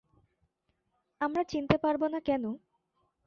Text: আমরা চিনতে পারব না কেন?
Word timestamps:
আমরা 1.21 1.41
চিনতে 1.43 1.75
পারব 1.77 2.01
না 2.13 2.19
কেন? 2.19 2.43